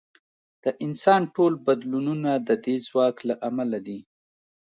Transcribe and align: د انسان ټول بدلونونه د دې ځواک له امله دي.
د 0.63 0.65
انسان 0.85 1.21
ټول 1.35 1.53
بدلونونه 1.67 2.31
د 2.47 2.49
دې 2.65 2.75
ځواک 2.87 3.15
له 3.29 3.35
امله 3.49 3.79
دي. 3.87 3.99